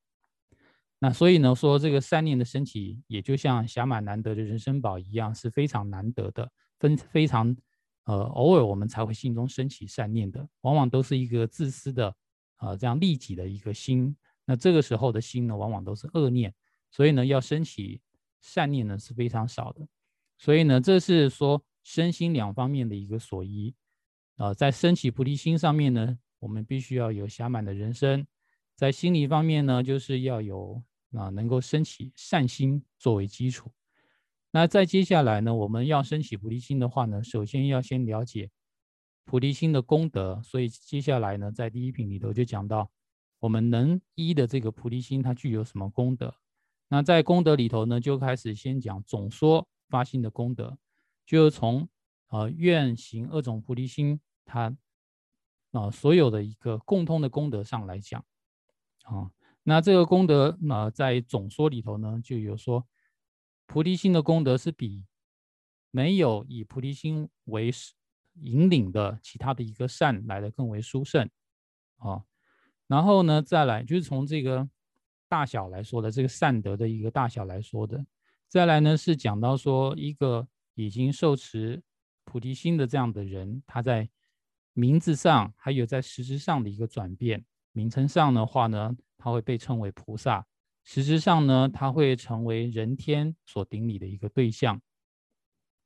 [1.01, 7.55] 那所以呢，说这个善念的升起，也就像暇满难得的人生宝一样，是非常难得的，分非常，
[8.03, 12.13] 呃，偶尔我们才会心中升起善念的，往往都是一个自私的，
[12.57, 14.13] 啊，这样利己的一个心。
[14.43, 16.53] 那这个时候的心呢，往往都是恶念，
[16.91, 18.01] 所以呢，要升起
[18.41, 19.87] 善念呢是非常少的。
[20.37, 23.73] 所以呢，这是说身心两方面的一个所依，
[24.35, 28.27] 啊，在升起菩提心上面呢，我们必须要有暇满的人生，
[28.75, 30.83] 在心理方面呢，就是要有。
[31.13, 33.71] 啊，能够升起善心作为基础。
[34.51, 38.49] 那再接下来呢，我们要升起菩提心的话呢，首先要先了解
[39.25, 40.41] 菩提心的功德。
[40.43, 42.89] 所以接下来呢，在第一品里头就讲到，
[43.39, 46.35] 我们能依的这个菩提心，它具有什么功德？
[46.87, 50.77] 那在功德里头呢，就开始先讲总说发心的功德，
[51.25, 51.87] 就是从
[52.29, 54.75] 呃愿行二种菩提心，它
[55.71, 58.25] 啊所有的一个共通的功德上来讲
[59.03, 59.31] 啊。
[59.69, 62.87] 那这个功德，那在总说里头呢，就有说
[63.67, 65.05] 菩提心的功德是比
[65.91, 67.71] 没有以菩提心为
[68.41, 71.29] 引领的其他的一个善来的更为殊胜
[71.97, 72.23] 啊。
[72.87, 74.67] 然后呢，再来就是从这个
[75.27, 78.03] 大小来说的，这个善德的一个大小来说的。
[78.47, 81.83] 再来呢，是讲到说一个已经受持
[82.23, 84.09] 菩提心的这样的人，他在
[84.73, 87.45] 名字上还有在实质上的一个转变。
[87.71, 88.97] 名称上的话呢。
[89.19, 90.47] 他会被称为菩萨，
[90.83, 94.81] 实质上呢，他会成为人天所顶礼的一个对象。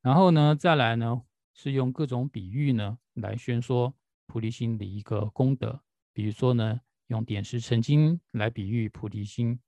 [0.01, 3.93] 然后呢，再来呢，是用各种比喻呢来宣说
[4.27, 5.81] 菩提心的一个功德。
[6.13, 9.59] 比如说呢，用点石成金来比喻菩提心，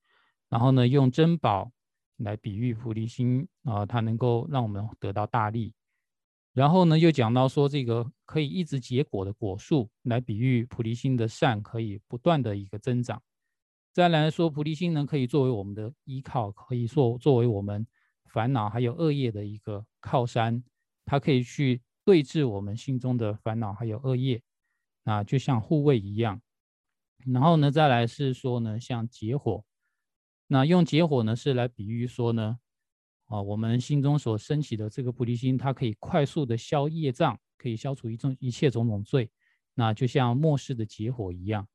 [0.48, 1.72] 然后呢，用珍宝
[2.18, 5.74] 来比喻菩提心啊，它能够让我们得到大利。
[6.54, 13.22] 然后呢，又讲到说这个可以一直结果的果树来比喻菩提心的善可以不断的一个增长。
[13.96, 17.88] 再来说，菩提心呢，可以作为我们的依靠，可以说作为我们
[18.26, 20.62] 烦恼还有恶业的一个靠山，
[21.06, 24.42] 它可以去对治我们心中的烦恼还有恶业，
[25.06, 26.42] 啊，就像护卫一样。
[27.26, 29.64] 然后呢，再来是说呢，像结火，
[30.48, 32.60] 那用结火呢是来比喻说呢，
[33.28, 39.32] 啊，我们心中所升起的这个菩提心，它可以快速的消业障，可以消除一种一切种种罪，
[39.74, 41.66] 那就像末世的结火一样。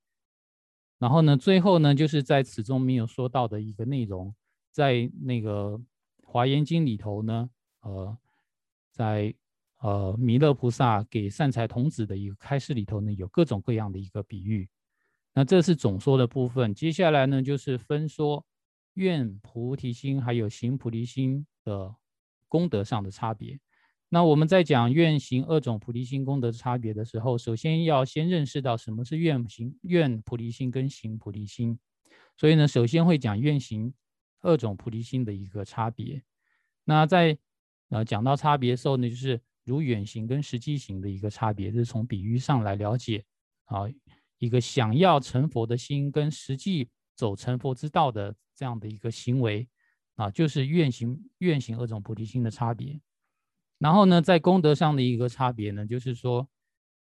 [1.01, 4.33] 然后呢，最后呢，就是在此中没有说到的一个内容，
[4.71, 5.79] 在那个
[6.27, 7.49] 《华严经》里头呢，
[7.81, 8.19] 呃，
[8.93, 9.35] 在
[9.81, 14.69] 呃弥勒菩萨给善财童子的一个开示里头呢，有各种各样的一个比喻。
[15.33, 18.45] 那这是总说的部分，接下来呢，就是分说
[18.95, 21.95] 愿菩提心还有行菩提心的
[22.47, 23.59] 功德上的差别。
[24.13, 31.79] 那我们在讲愿行二种菩提心功德差别的时候，首先要先认识到什么是愿行愿菩提心跟行菩提心。
[32.37, 33.95] 所以呢，首先会讲愿行
[34.41, 36.21] 二种菩提心的一个差别。
[36.85, 37.39] 那在
[37.91, 43.25] 呃讲到差别的时候呢，就是如远行跟实际行的一个差别，是从比喻上来了解
[43.67, 43.83] 啊，
[44.39, 49.69] 一个想要成佛的心跟实际走成佛之道的这样的一个行为
[50.17, 53.01] 啊，就是愿行愿行二种菩提心的差别。
[53.81, 56.49] 然后呢，在功德上的一个差别呢，就是说，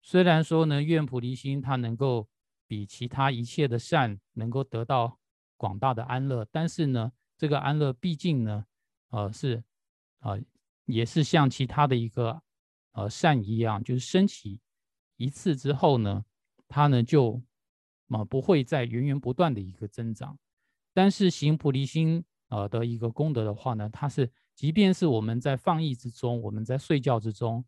[0.02, 2.28] 虽然说呢，愿菩提心它能够
[2.66, 5.18] 比其他一切的善能够得到
[5.56, 8.66] 广大的安乐，但是呢，这个安乐毕竟呢，
[9.08, 9.64] 呃，是
[10.18, 10.38] 啊。
[10.86, 12.42] 也是像其他的一个
[12.92, 14.60] 呃善一样，就是升起
[15.16, 16.26] 一次之后呢，
[16.68, 17.42] 它呢就
[18.08, 20.38] 啊不会再源源不断的一个增长。
[20.92, 27.64] 但是行菩提心呃的一个功德的话呢，它是即便是我们在放逸之中，我们在睡觉之中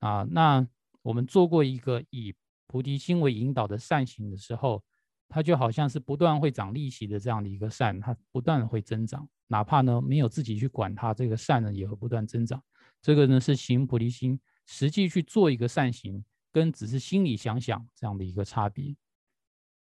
[0.00, 0.66] 啊，那
[1.02, 2.34] 我们做过一个以
[2.66, 4.82] 菩提心为引导的善行的时候，
[5.28, 9.28] 它就好像是不断会长利息的这样的一个善，它不断会增长。
[9.46, 12.62] 哪怕呢没有自己去管它，这个善呢也会不断增长。
[13.00, 18.94] 这个呢是行菩提心，实际去做一个善行，跟只是心里想想这样的一个差别。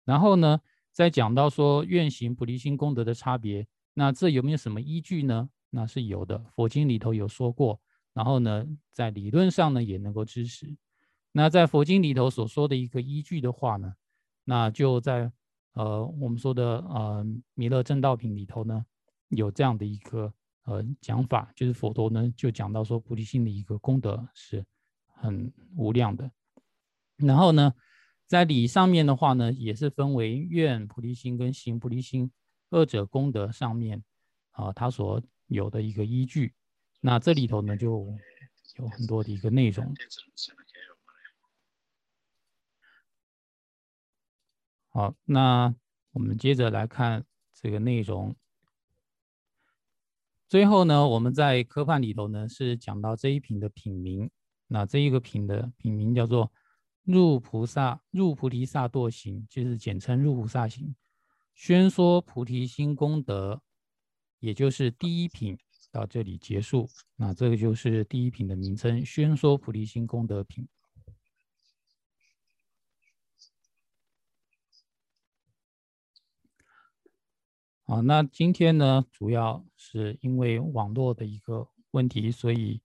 [0.04, 0.61] 然后呢，
[0.92, 5.48] 再讲到说愿行菩提心功德的差别，那这有没有什么依据呢？
[5.70, 7.81] 那是有的，佛经里头有说过。
[8.12, 10.76] 然后呢，在理论上呢也能够支持。
[11.33, 13.94] 那在佛经里头所说的一个依据的话呢，
[14.44, 15.31] 那就在
[15.72, 18.85] 呃我们说的呃弥勒正道品里头呢。
[19.31, 24.64] 有这样的一个呃讲法，就是佛陀呢就讲到说菩提心的一个功德是
[25.07, 26.31] 很无量的。
[27.16, 27.74] 然后呢，
[28.26, 32.33] 在理上面的话呢，也是分为愿菩提心跟行菩提心
[32.70, 34.02] 二者功德上面
[34.52, 36.54] 啊，他所有的一个依据。
[37.00, 38.06] 那这里头呢就
[38.76, 39.92] 有很多的一个内容。
[44.90, 45.74] 好，那
[46.12, 48.34] 我们接着来看这个内容。
[50.48, 54.30] 最后呢，我们在科判里头呢是讲到这一品的品名，
[54.66, 56.50] 那这一个品的品名叫做
[57.04, 60.96] 入菩萨入菩提萨埵行，就是简称入菩萨行，
[61.54, 63.62] 宣说菩提心功德，
[64.38, 65.59] 也就是第一品
[65.90, 66.88] 到这里结束。
[67.16, 70.68] 那这个就是第一品的名称，宣说菩提心功德品。
[77.85, 82.83] 好，那今天呢，主要是因为网络的一个问题，所以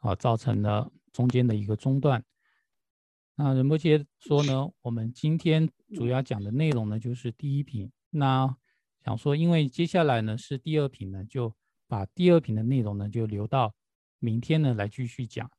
[0.00, 2.22] 啊，造成了中间的一个中断。
[3.34, 7.90] 那仁波切说呢，我们今天主要讲的内容呢，就是第一品。
[8.10, 8.54] 那
[9.04, 11.54] 想说，因为接下来呢是第二品呢，就
[11.86, 13.74] 把第二品的内容呢，就留到
[14.18, 15.50] 明天呢来继续讲。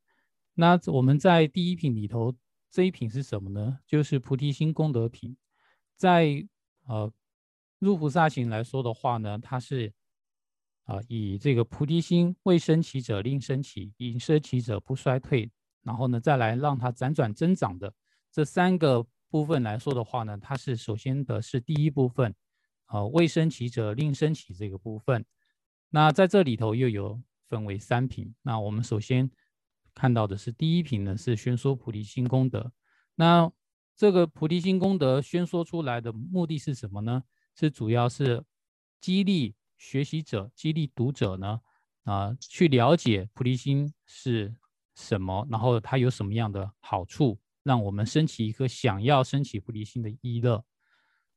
[0.53, 2.33] 那我们在第一品里头，
[2.71, 3.79] 这一品是什么呢？
[3.85, 5.35] 就是菩提心功德品，
[5.97, 6.47] 在
[6.87, 7.11] 呃。
[7.79, 9.91] 入菩萨行来说的话呢，它是
[10.85, 15.51] 啊，以这个菩提心未生起者令生起，以生起者不衰退，
[15.81, 17.93] 然后呢，再来让它辗转增长的
[18.31, 22.33] 这三个部分来说的话呢，它是首先的是第一部分，
[22.85, 25.25] 啊，未升起者令升起这个部分。
[25.89, 28.33] 那在这里头又有分为三品。
[28.41, 29.29] 那我们首先
[29.93, 32.71] 看到的是第一品呢，是宣说菩提心功德。
[33.15, 33.51] 那
[33.95, 37.23] 这个菩提心功德宣说出来的目的是什么呢？
[37.55, 38.43] 是主要是
[38.99, 41.61] 激励学习者、激励读者呢，
[42.05, 44.55] 啊，去了解菩提心是
[44.95, 50.65] 什么，然后它有什么样的好处，让我们升起一颗想要升起菩提心的意乐。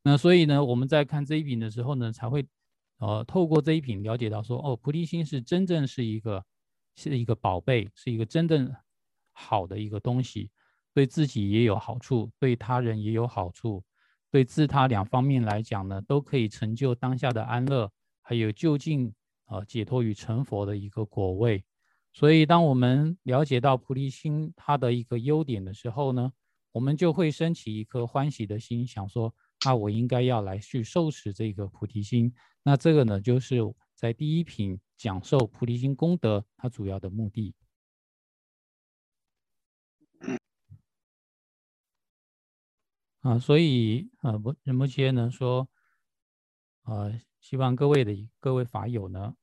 [0.08, 2.46] 那所以呢，我们在看这一品的时候呢，才会
[2.98, 6.44] 呃透过这一品了解到说，哦，菩提心是真正是一个
[6.94, 8.72] 是一个宝贝，是一个真正
[9.32, 10.48] 好的一个东西，
[10.94, 13.82] 对自己也有好处，对他人也有好处。
[14.30, 17.90] 对自他两方面来讲呢，都可以成就当下的安乐，
[18.22, 19.12] 还有就近
[19.46, 21.64] 啊解脱与成佛的一个果位。
[22.12, 26.32] 所以，当我们了解到菩提心它的一个优点的时候呢，
[26.70, 29.34] 我们就会升起一颗欢喜的心，想说：
[29.64, 32.32] 啊，我应该要来去受持这个菩提心。
[32.62, 33.56] 那这个呢，就是
[33.94, 37.54] 在第一品讲授菩提心功德它主要的目的。
[43.20, 45.68] 啊，所以呃，不仁波切呢说，
[46.84, 49.34] 呃，希望各位的各位法友呢，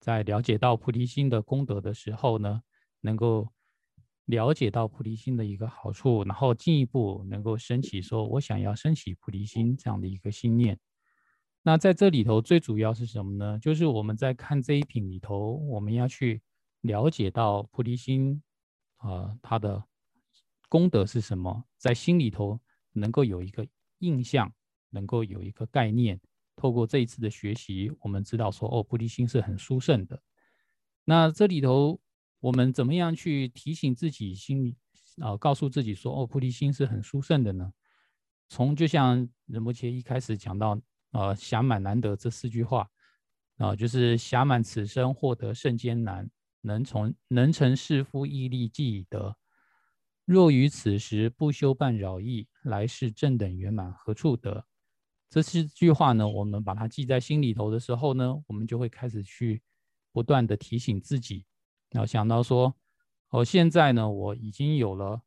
[0.00, 2.62] 在了解到菩提心的功德的时候呢，
[3.00, 3.52] 能够
[4.26, 10.78] 了解到菩提心的一个好处，然后进一步能够升起说，我想要升起菩提心这样的一个心念。
[11.62, 13.58] 那在这里头最主要是什么呢？
[13.58, 16.42] 就是我们在看这一品里头，我们要去
[16.80, 18.42] 了解到菩提心
[18.96, 19.84] 啊，它的
[20.68, 22.60] 功德是什么，在心里头。
[22.94, 23.66] 能够有一个
[24.00, 24.52] 印象，
[24.90, 26.20] 能够有一个概念。
[26.54, 30.22] 透过这一次的学习，我们知道说，哦，菩提心是很殊胜的。
[31.06, 31.98] 那这里头
[32.42, 34.76] 我们怎么样去提醒自己心里
[35.20, 37.72] 啊，告诉自己说，哦，菩提心是很殊胜的呢？
[38.48, 40.80] 从就像仁波切一开始讲到，
[41.12, 42.90] 呃，暇满难得这四句话，
[43.58, 46.28] 啊，就是暇满此生获得甚艰难，
[46.62, 49.36] 能从能成世夫毅力既已得。
[50.24, 54.66] 若于此时不修半扰意，来世正等圆满何处得？
[55.30, 59.62] 这四句话呢，我们把它记在心里头的时候呢，我们就会开始去
[60.10, 61.46] 不断的提醒自己。
[61.92, 62.74] 然后想到说，
[63.28, 65.22] 哦，现在呢，我已经有了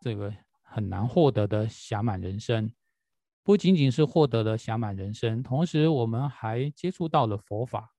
[0.00, 0.32] 这个
[0.62, 2.72] 很难获得的暇满人生，
[3.42, 7.92] 不仅仅是获得了暇满人生，同时我们还接触到了佛法，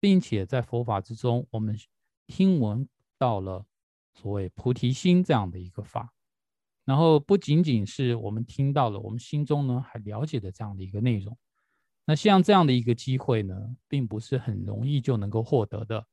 [0.00, 1.78] 并且在佛法之中，我们
[2.26, 3.64] 听闻到了
[4.12, 6.12] 所谓菩提心这样的一个法，
[6.84, 11.38] 然后不仅仅是我们听到了，我们心中呢还了解的这样的一个内容。
[12.04, 16.06] 那像这样的一个机会呢，并不是很容易就能够获得的。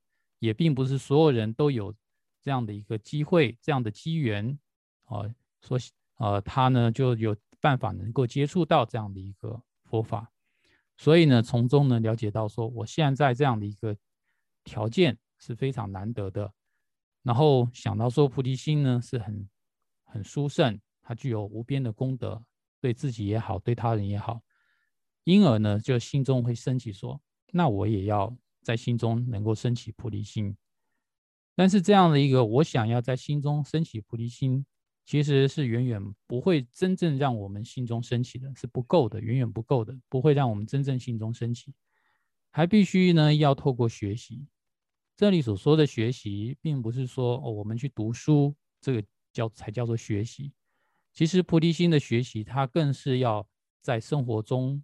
[0.43, 1.95] 也并不是所有人都有
[2.41, 4.59] 这样的一个机会、这样的机缘，
[5.05, 5.23] 啊，
[5.61, 5.79] 说
[6.17, 10.29] 呃，他呢就有办法能够接触到这样的一个佛法，
[10.97, 13.95] 所以呢，从中呢了解到说，我现在这样的一个
[14.65, 16.53] 条件是非常难得的，
[17.21, 19.49] 然后想到说菩提心呢是很
[20.03, 22.43] 很殊胜，它具有无边的功德，
[22.81, 24.41] 对自己也好，对他人也好，
[25.23, 27.21] 因而呢就心中会升起说，
[27.53, 28.35] 那我也要。
[28.63, 30.55] 在心中能够升起菩提心，
[31.55, 34.65] 但是这样的一个我想要在心中升起菩提心，
[35.05, 41.73] 其实是远远不会真正让我们心中升起的，是不够的，远远不够的，不会让我们真正心中升起，
[42.51, 44.47] 还必须呢要透过学习。
[45.15, 50.53] 这里所说的学习，并不是说哦我们去读书，这个叫才叫做学习。
[51.13, 53.47] 其实菩提心的学习，它更是要
[53.81, 54.83] 在生活中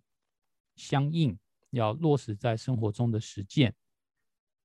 [0.75, 1.39] 相应。
[1.71, 3.75] 要落实在生活中的实践。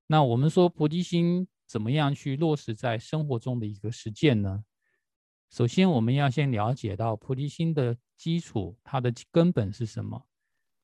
[0.07, 4.63] 那我们说菩提心怎么样去落实在生活中的一个实践呢？
[5.49, 10.27] 首先，我们要先了解到菩提心的基础，它的根本是什么？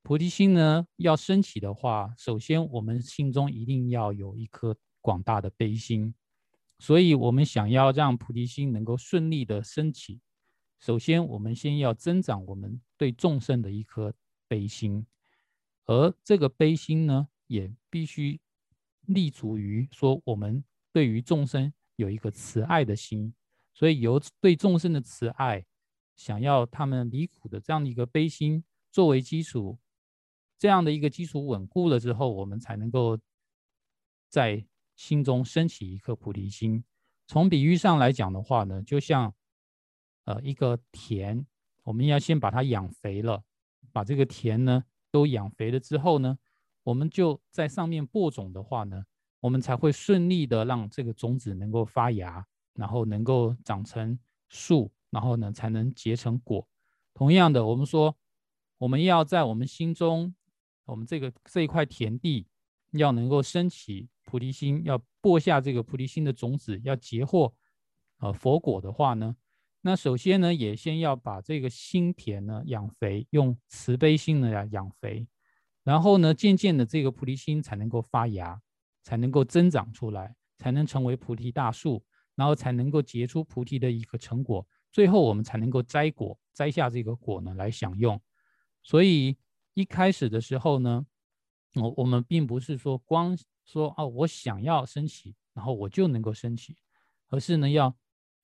[0.02, 6.16] 菩提心呢，要升起的话，首先我们心中一定要有一颗广大的悲心。
[6.80, 10.20] 所以，我们想要让菩提心能够顺利的升起，
[10.80, 14.12] 首先我们先要增长我们对众生的一颗
[14.48, 15.06] 悲心。
[15.86, 18.40] 而这个悲心呢，也必须
[19.08, 20.64] 立足于说，我们
[20.94, 23.34] 对于众生有一个慈爱的心，
[23.74, 25.66] 所以由对众生的慈爱，
[26.16, 29.80] 想要他们离苦的这样的一个悲心作为基础，
[30.58, 33.20] 这样的一个基础稳固了之后，我们才能够
[34.30, 34.66] 在
[34.96, 36.84] 心中升起一颗菩提心。
[37.28, 39.34] 从比喻上来讲的话呢，就像
[40.26, 41.46] 呃一个田，
[41.84, 43.44] 我们要先把它养肥了，
[43.92, 44.86] 把这个田呢。
[45.12, 46.38] 都养肥了之后呢，
[46.84, 49.04] 我们就在上面播种的话呢，
[49.40, 56.68] 我们才会顺利的让这个种子能够发芽，然后能够长成树，然后呢才能结成果。
[57.14, 58.16] 同样的，我们说
[58.78, 60.34] 我们要在我们心中，
[60.86, 62.48] 我们这个这一块田地
[62.92, 67.54] 要能够升起菩提心，要播下这个菩提心的种子，要结获
[68.20, 69.36] 呃佛果的话呢。
[69.84, 75.28] 那首先呢，也先要把这个心田呢养肥，用慈悲心呢来养肥，
[75.84, 78.62] 然后呢，渐渐的这个菩提心才能够发芽，
[79.02, 82.04] 才能够增长出来，才能成为菩提大树，
[82.36, 88.22] 然后才能够结出菩提的一个成果，最后我们才能够摘果，摘下这个果呢来享用。
[88.84, 89.36] 所以
[89.74, 91.04] 一开始的时候呢，
[91.74, 96.78] 我我们并不是说光说哦，我想要升起，然后我就能够升起，
[97.30, 97.96] 而是呢要。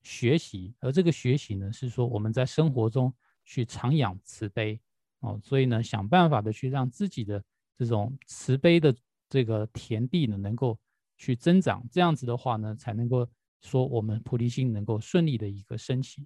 [0.08, 4.80] 学习，而这个学习呢，是说我们在生活中去常养慈悲
[5.20, 7.44] 哦，所以呢，想办法的去让自己的
[7.76, 8.96] 这种慈悲的
[9.28, 10.80] 这个田地呢，能够
[11.18, 13.28] 去增长，这样子的话呢，才能够
[13.60, 16.26] 说我们菩提心能够顺利的一个升起。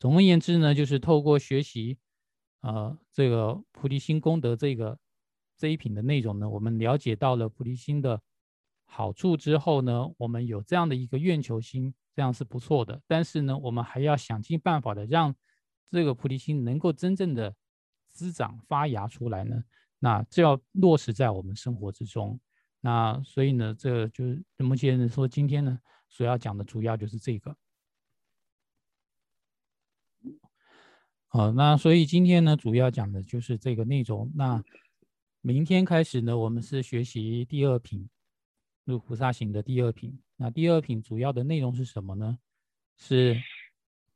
[0.00, 1.96] 总而言之呢，就是透过学习，
[2.62, 4.98] 呃，这个菩提心功德这个
[5.56, 8.20] 这一品的内容呢，我们了解到了菩提心的
[8.84, 11.94] 好处之后呢，我们有这样的一个愿求心。
[12.14, 15.34] 这样是不错的，但是呢，我们还要想尽办法的让
[15.90, 17.54] 这个菩提心能够真正的
[18.10, 19.64] 滋长发芽出来呢。
[19.98, 22.38] 那这要落实在我们生活之中。
[22.80, 27.56] 那所以呢，这就是目前说今天呢所要讲的主要就是这个。
[31.28, 34.30] 好，那所以今天呢主要讲的就是这个内容。
[34.34, 34.62] 那
[35.40, 38.08] 明天开始呢，我们是学习第二品。
[38.84, 42.36] 入菩萨行的第二品，那第二品主要的内容是什么呢？
[42.96, 43.40] 是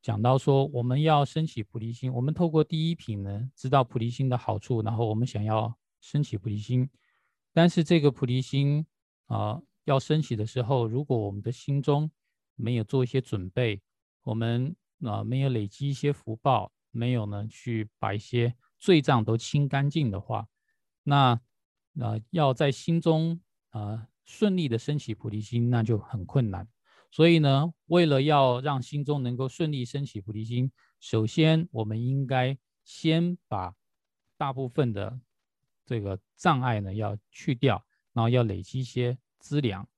[0.03, 2.12] 讲到说我们要升起菩提心。
[2.12, 6.91] 我们透过第一品呢，知道菩提心的好处，然后我们想要升起菩提心。
[7.53, 8.85] 但是这个菩提心
[9.27, 12.11] 啊，要升起的时候，如果我们的心中
[12.57, 13.81] 没有做一些准备，
[14.22, 20.49] 我们啊没有累积一些福报，没有呢去把一些罪障都清干净的话，
[21.05, 21.41] 那
[22.01, 26.68] 啊要在心中啊顺利的升起菩提心，那就很困难。
[27.11, 30.70] 所以呢，为了要让心中能够顺利升起菩提心，
[31.01, 33.74] 首先我们应该先把
[34.37, 35.18] 大部分的
[35.87, 39.89] 这个障碍呢要去掉，然后要累积一些资粮，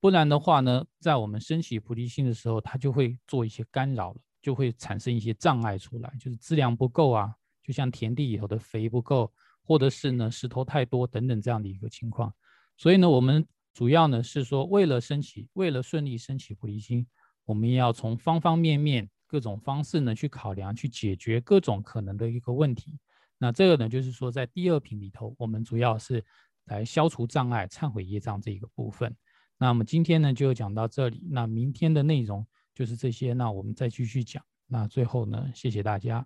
[0.00, 9.30] 不然的话呢，在我们升起菩提心的时候，它就会做一些干扰了，就会产生一些障碍出来，就是资粮不够啊，就像田地里头的肥不够，
[9.62, 12.32] 或者是呢石头太多等等这样的一个情况。
[12.76, 17.04] 所以呢，我们主要呢是说，为了升起，为了顺利升起菩提心，
[17.44, 22.98] 我们要从方方面面、各种方式呢去考量，去解决各种可能的一个问题。
[23.36, 26.24] 那这个呢，就是说在第二品里头，我们主要是
[26.66, 29.14] 来消除障碍、忏悔业障这一个部分。
[29.58, 34.42] 那么今天呢就讲到这里，那明天的内容就是这些，那我们再继续讲。
[34.68, 36.24] 那最后呢，谢谢大家。